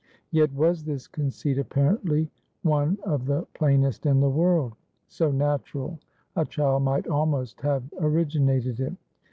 Yet 0.31 0.51
was 0.53 0.83
this 0.83 1.05
conceit 1.07 1.59
apparently 1.59 2.31
one 2.63 2.97
of 3.03 3.27
the 3.27 3.43
plainest 3.53 4.07
in 4.07 4.19
the 4.19 4.31
world; 4.31 4.73
so 5.07 5.29
natural, 5.29 5.99
a 6.35 6.43
child 6.43 6.81
might 6.81 7.05
almost 7.05 7.61
have 7.61 7.83
originated 7.99 8.79
it. 8.79 8.93